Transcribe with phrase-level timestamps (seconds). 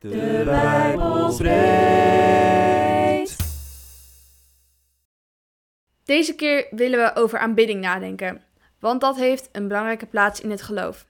[0.00, 1.58] De Bijbel spreekt.
[6.04, 8.42] Deze keer willen we over aanbidding nadenken,
[8.78, 11.06] want dat heeft een belangrijke plaats in het geloof.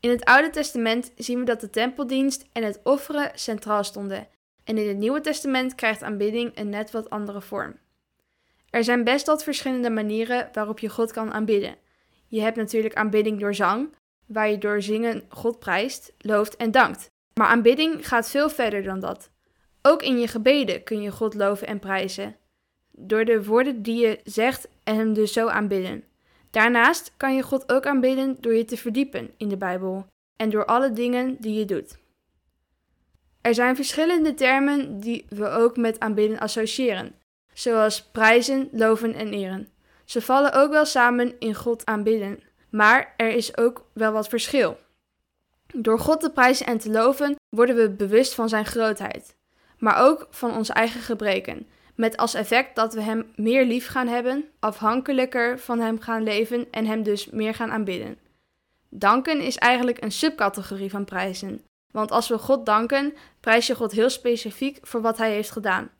[0.00, 4.28] In het Oude Testament zien we dat de tempeldienst en het offeren centraal stonden,
[4.64, 7.76] en in het Nieuwe Testament krijgt aanbidding een net wat andere vorm.
[8.70, 11.76] Er zijn best wat verschillende manieren waarop je God kan aanbidden.
[12.26, 13.94] Je hebt natuurlijk aanbidding door zang,
[14.26, 17.11] waar je door zingen God prijst, looft en dankt.
[17.34, 19.30] Maar aanbidding gaat veel verder dan dat.
[19.82, 22.36] Ook in je gebeden kun je God loven en prijzen.
[22.90, 26.04] Door de woorden die je zegt en hem dus zo aanbidden.
[26.50, 30.06] Daarnaast kan je God ook aanbidden door je te verdiepen in de Bijbel
[30.36, 32.00] en door alle dingen die je doet.
[33.40, 37.14] Er zijn verschillende termen die we ook met aanbidden associëren,
[37.52, 39.68] zoals prijzen, loven en eren.
[40.04, 44.78] Ze vallen ook wel samen in God aanbidden, maar er is ook wel wat verschil.
[45.72, 49.36] Door God te prijzen en te loven worden we bewust van zijn grootheid,
[49.78, 54.08] maar ook van onze eigen gebreken, met als effect dat we Hem meer lief gaan
[54.08, 58.18] hebben, afhankelijker van Hem gaan leven en Hem dus meer gaan aanbidden.
[58.88, 63.92] Danken is eigenlijk een subcategorie van prijzen, want als we God danken, prijs je God
[63.92, 65.90] heel specifiek voor wat Hij heeft gedaan.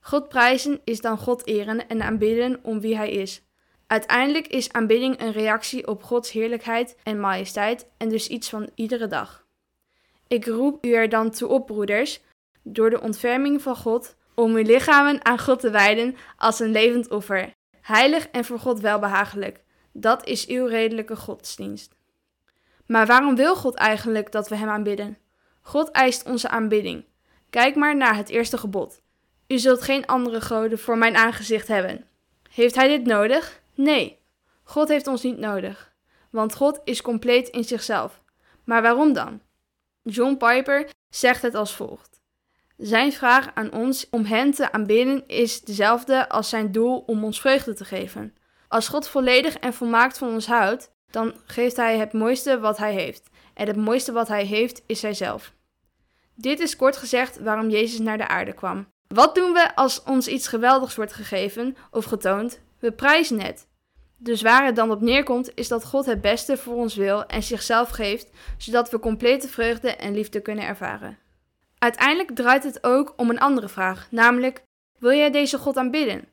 [0.00, 3.42] God prijzen is dan God eren en aanbidden om wie Hij is.
[3.88, 9.06] Uiteindelijk is aanbidding een reactie op Gods heerlijkheid en majesteit en dus iets van iedere
[9.06, 9.44] dag.
[10.26, 12.20] Ik roep u er dan toe op, broeders,
[12.62, 17.10] door de ontferming van God, om uw lichamen aan God te wijden als een levend
[17.10, 19.64] offer, heilig en voor God welbehagelijk.
[19.92, 21.94] Dat is uw redelijke godsdienst.
[22.86, 25.18] Maar waarom wil God eigenlijk dat we Hem aanbidden?
[25.62, 27.04] God eist onze aanbidding.
[27.50, 29.00] Kijk maar naar het eerste gebod.
[29.46, 32.04] U zult geen andere goden voor mijn aangezicht hebben.
[32.50, 33.60] Heeft Hij dit nodig?
[33.78, 34.18] Nee,
[34.62, 35.92] God heeft ons niet nodig,
[36.30, 38.22] want God is compleet in zichzelf.
[38.64, 39.40] Maar waarom dan?
[40.02, 42.20] John Piper zegt het als volgt.
[42.76, 47.40] Zijn vraag aan ons om hen te aanbidden is dezelfde als zijn doel om ons
[47.40, 48.34] vreugde te geven.
[48.68, 52.92] Als God volledig en volmaakt van ons houdt, dan geeft Hij het mooiste wat Hij
[52.92, 53.28] heeft.
[53.54, 55.52] En het mooiste wat Hij heeft is Zijzelf.
[56.34, 58.86] Dit is kort gezegd waarom Jezus naar de aarde kwam.
[59.06, 62.60] Wat doen we als ons iets geweldigs wordt gegeven of getoond?
[62.78, 63.67] We prijzen het.
[64.20, 67.42] Dus waar het dan op neerkomt, is dat God het beste voor ons wil en
[67.42, 71.18] zichzelf geeft, zodat we complete vreugde en liefde kunnen ervaren.
[71.78, 74.62] Uiteindelijk draait het ook om een andere vraag, namelijk:
[74.98, 76.28] wil jij deze God aanbidden?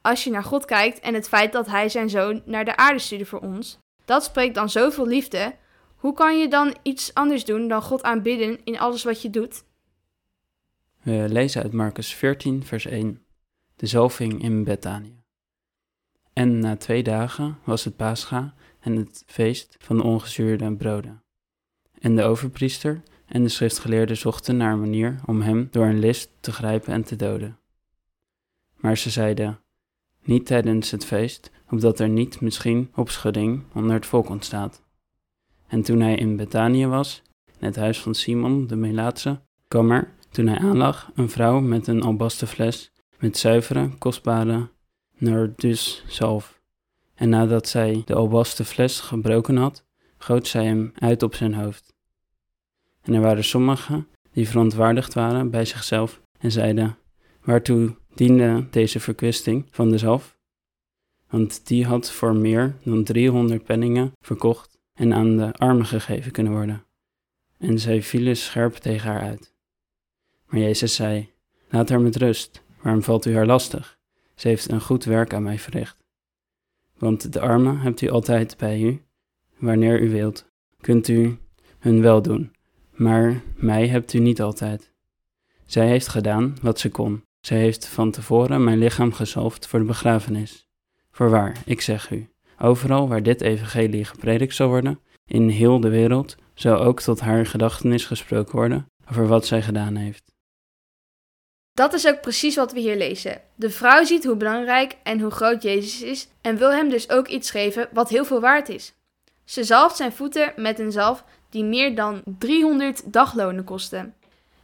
[0.00, 2.98] Als je naar God kijkt en het feit dat Hij zijn zoon naar de aarde
[2.98, 5.54] stuurde voor ons, dat spreekt dan zoveel liefde.
[5.96, 9.64] Hoe kan je dan iets anders doen dan God aanbidden in alles wat je doet?
[11.02, 13.24] We lezen uit Marcus 14, vers 1.
[13.76, 15.25] De zalving in Bethanië.
[16.38, 21.22] En na twee dagen was het Pascha en het feest van de ongezuurde broden.
[21.98, 26.30] En de overpriester en de schriftgeleerden zochten naar een manier om hem door een list
[26.40, 27.58] te grijpen en te doden.
[28.76, 29.60] Maar ze zeiden,
[30.24, 34.82] niet tijdens het feest, opdat er niet misschien opschudding onder het volk ontstaat.
[35.66, 37.22] En toen hij in Betanië was,
[37.58, 41.86] in het huis van Simon de Melaatse, kwam er, toen hij aanlag, een vrouw met
[41.86, 44.74] een albasten fles met zuivere, kostbare
[45.16, 46.60] nardus zalf.
[47.14, 49.84] En nadat zij de albasten fles gebroken had,
[50.18, 51.94] goot zij hem uit op zijn hoofd.
[53.02, 56.96] En er waren sommigen die verontwaardigd waren bij zichzelf en zeiden:
[57.42, 60.38] Waartoe diende deze verkwisting van de zalf?
[61.28, 66.52] Want die had voor meer dan driehonderd penningen verkocht en aan de armen gegeven kunnen
[66.52, 66.84] worden.
[67.58, 69.54] En zij vielen scherp tegen haar uit.
[70.46, 71.30] Maar Jezus zei:
[71.68, 73.95] Laat haar met rust, waarom valt u haar lastig?
[74.36, 76.04] Ze heeft een goed werk aan mij verricht.
[76.98, 79.02] Want de armen hebt u altijd bij u,
[79.58, 80.46] wanneer u wilt,
[80.80, 81.38] kunt u
[81.78, 82.52] hun wel doen,
[82.90, 84.92] maar mij hebt u niet altijd.
[85.66, 87.22] Zij heeft gedaan wat ze kon.
[87.40, 90.68] Zij heeft van tevoren mijn lichaam gezalfd voor de begrafenis.
[91.10, 96.36] Voorwaar, ik zeg u, overal waar dit evangelie gepredikt zal worden, in heel de wereld,
[96.54, 100.35] zal ook tot haar gedachtenis gesproken worden over wat zij gedaan heeft.
[101.76, 103.40] Dat is ook precies wat we hier lezen.
[103.54, 107.28] De vrouw ziet hoe belangrijk en hoe groot Jezus is en wil hem dus ook
[107.28, 108.94] iets geven wat heel veel waard is.
[109.44, 114.12] Ze zalft zijn voeten met een zalf die meer dan 300 daglonen kostte.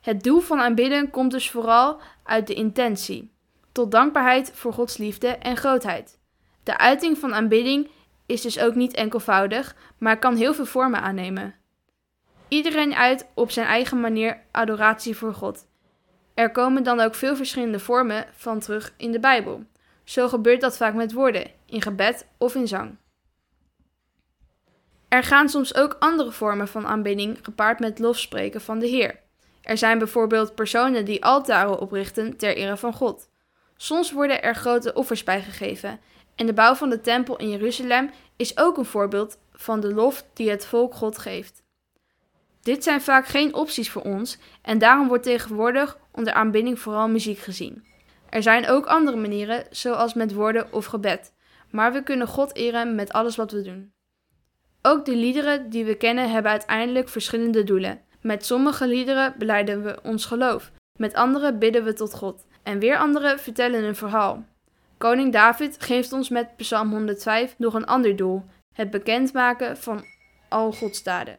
[0.00, 3.32] Het doel van aanbidden komt dus vooral uit de intentie,
[3.72, 6.18] tot dankbaarheid voor Gods liefde en grootheid.
[6.62, 7.88] De uiting van aanbidding
[8.26, 11.54] is dus ook niet enkelvoudig, maar kan heel veel vormen aannemen.
[12.48, 15.66] Iedereen uit op zijn eigen manier adoratie voor God.
[16.36, 19.64] Er komen dan ook veel verschillende vormen van terug in de Bijbel.
[20.04, 22.96] Zo gebeurt dat vaak met woorden, in gebed of in zang.
[25.08, 29.18] Er gaan soms ook andere vormen van aanbidding gepaard met lofspreken van de Heer.
[29.62, 33.28] Er zijn bijvoorbeeld personen die altaren oprichten ter ere van God.
[33.76, 36.00] Soms worden er grote offers bijgegeven.
[36.34, 40.24] En de bouw van de tempel in Jeruzalem is ook een voorbeeld van de lof
[40.32, 41.64] die het volk God geeft.
[42.66, 47.38] Dit zijn vaak geen opties voor ons en daarom wordt tegenwoordig onder aanbidding vooral muziek
[47.38, 47.84] gezien.
[48.28, 51.32] Er zijn ook andere manieren, zoals met woorden of gebed,
[51.70, 53.92] maar we kunnen God eren met alles wat we doen.
[54.82, 58.00] Ook de liederen die we kennen hebben uiteindelijk verschillende doelen.
[58.20, 62.98] Met sommige liederen beleiden we ons geloof, met andere bidden we tot God en weer
[62.98, 64.44] andere vertellen een verhaal.
[64.98, 70.04] Koning David geeft ons met Psalm 105 nog een ander doel: het bekendmaken van
[70.48, 71.38] al Gods daden.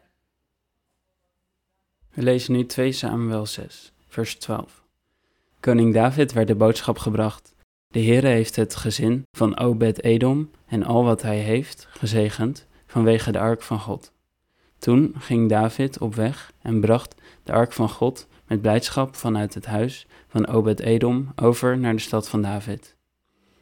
[2.10, 4.84] We lezen nu 2 Samuel 6, vers 12.
[5.60, 7.54] Koning David werd de boodschap gebracht.
[7.88, 13.38] De Heere heeft het gezin van Obed-Edom en al wat hij heeft gezegend vanwege de
[13.38, 14.12] ark van God.
[14.78, 19.66] Toen ging David op weg en bracht de ark van God met blijdschap vanuit het
[19.66, 22.96] huis van Obed-Edom over naar de stad van David.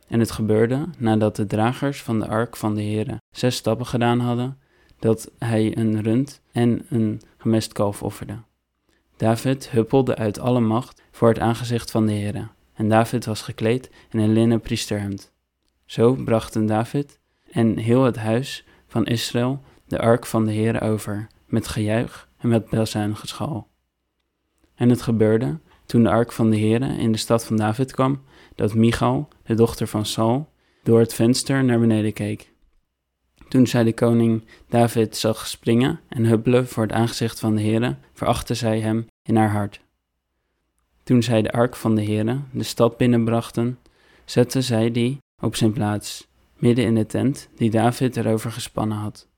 [0.08, 4.20] En het gebeurde, nadat de dragers van de ark van de Heere zes stappen gedaan
[4.20, 4.58] hadden,
[4.98, 8.38] dat hij een rund en een gemest kalf offerde.
[9.16, 13.90] David huppelde uit alle macht voor het aangezicht van de Heere, en David was gekleed
[14.10, 15.32] in een linnen priesterhemd.
[15.84, 17.18] Zo brachten David
[17.50, 22.48] en heel het huis van Israël de ark van de Heere over, met gejuich en
[22.48, 23.68] met bezuingeschal.
[24.74, 28.22] En het gebeurde, toen de ark van de Heere in de stad van David kwam,
[28.54, 30.48] dat Michal, de dochter van Saul,
[30.82, 32.54] door het venster naar beneden keek.
[33.48, 37.96] Toen zij de koning David zag springen en huppelen voor het aangezicht van de Heere,
[38.12, 39.80] verachtte zij hem in haar hart.
[41.02, 43.78] Toen zij de ark van de Heere de stad binnenbrachten,
[44.24, 49.28] zette zij die op zijn plaats, midden in de tent die David erover gespannen had.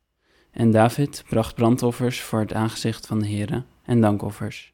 [0.50, 4.72] En David bracht brandoffers voor het aangezicht van de Heere en dankoffers.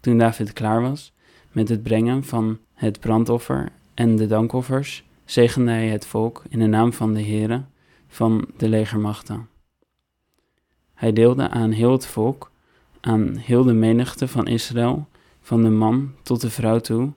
[0.00, 1.12] Toen David klaar was
[1.52, 6.66] met het brengen van het brandoffer en de dankoffers, zegende hij het volk in de
[6.66, 7.62] naam van de Heere
[8.08, 9.48] van de legermachten.
[10.94, 12.50] Hij deelde aan heel het volk,
[13.00, 15.08] aan heel de menigte van Israël,
[15.40, 17.12] van de man tot de vrouw toe,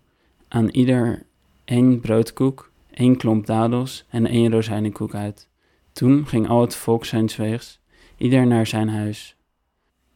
[0.48, 1.26] aan ieder
[1.66, 5.50] één broodkoek, één klomp dadels en één rozijnenkoek uit.
[5.92, 7.80] Toen ging al het volk zijn weegs,
[8.18, 9.36] ieder naar zijn huis.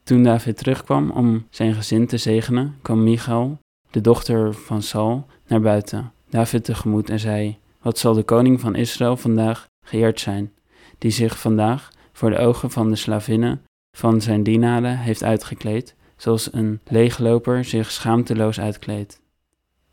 [0.03, 3.59] Toen David terugkwam om zijn gezin te zegenen, kwam Michal,
[3.91, 8.75] de dochter van Saul, naar buiten, David tegemoet en zei: Wat zal de koning van
[8.75, 10.53] Israël vandaag geëerd zijn,
[10.97, 13.61] die zich vandaag voor de ogen van de slavinnen
[13.91, 19.21] van zijn dienaren heeft uitgekleed, zoals een leegloper zich schaamteloos uitkleedt.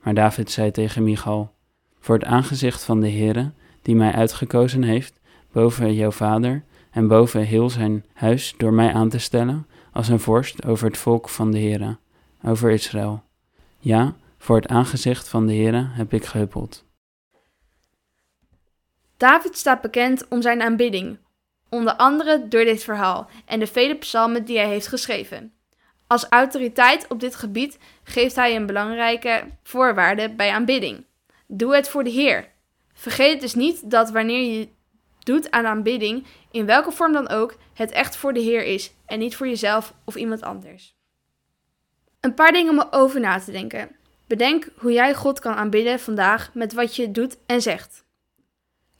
[0.02, 1.52] Maar David zei tegen Michal:
[2.00, 3.52] Voor het aangezicht van de Heere,
[3.82, 5.20] die mij uitgekozen heeft,
[5.52, 10.20] boven jouw vader en boven heel zijn huis door mij aan te stellen, als een
[10.20, 11.98] vorst over het volk van de Heere,
[12.44, 13.22] over Israël.
[13.78, 16.84] Ja, voor het aangezicht van de Heere heb ik gehuppeld.
[19.22, 21.18] David staat bekend om zijn aanbidding,
[21.68, 25.52] onder andere door dit verhaal en de vele psalmen die hij heeft geschreven.
[26.06, 31.04] Als autoriteit op dit gebied geeft hij een belangrijke voorwaarde bij aanbidding.
[31.46, 32.48] Doe het voor de Heer.
[32.92, 34.68] Vergeet dus niet dat wanneer je
[35.18, 39.18] doet aan aanbidding, in welke vorm dan ook, het echt voor de Heer is en
[39.18, 40.96] niet voor jezelf of iemand anders.
[42.20, 43.96] Een paar dingen om over na te denken.
[44.26, 48.04] Bedenk hoe jij God kan aanbidden vandaag met wat je doet en zegt.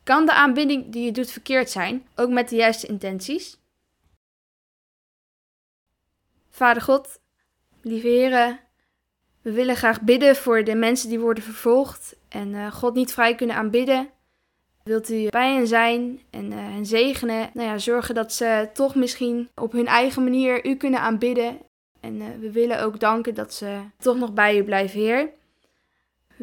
[0.03, 3.59] Kan de aanbidding die je doet verkeerd zijn, ook met de juiste intenties?
[6.51, 7.21] Vader God,
[7.83, 8.61] lieve Heren,
[9.43, 13.35] we willen graag bidden voor de mensen die worden vervolgd en uh, God niet vrij
[13.35, 14.11] kunnen aanbidden.
[14.83, 17.51] Wilt u bij hen zijn en uh, hen zegenen?
[17.55, 21.59] Nou ja, zorgen dat ze toch misschien op hun eigen manier u kunnen aanbidden.
[22.01, 25.31] En uh, we willen ook danken dat ze toch nog bij u blijven, Heer.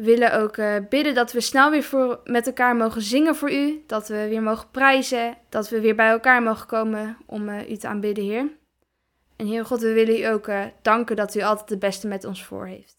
[0.00, 3.52] We willen ook uh, bidden dat we snel weer voor, met elkaar mogen zingen voor
[3.52, 3.84] u.
[3.86, 5.36] Dat we weer mogen prijzen.
[5.48, 8.48] Dat we weer bij elkaar mogen komen om u te aanbidden, Heer.
[9.36, 10.50] En Heer God, we willen u ook
[10.82, 12.98] danken dat u altijd het beste met ons voor heeft.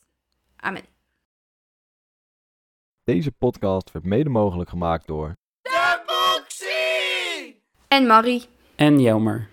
[0.55, 0.81] Amen.
[3.03, 5.33] Deze podcast werd mede mogelijk gemaakt door...
[7.87, 8.45] En Marie.
[8.75, 9.49] En Jelmer.